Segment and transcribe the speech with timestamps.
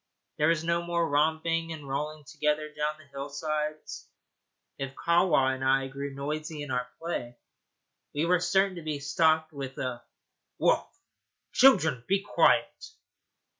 [0.39, 4.07] There was no more romping and rolling together down the hillsides.
[4.79, 7.37] If Kahwa and I grew noisy in our play,
[8.15, 10.01] we were certain to be stopped with a
[10.57, 10.87] 'Woof,
[11.51, 12.03] children!
[12.07, 12.93] be quiet.'